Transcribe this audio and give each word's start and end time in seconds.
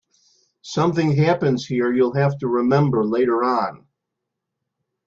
Something 0.63 1.15
happens 1.15 1.63
here 1.67 1.93
you'll 1.93 2.15
have 2.15 2.35
to 2.39 2.47
remember 2.47 3.05
later 3.05 3.43
on. 3.43 3.85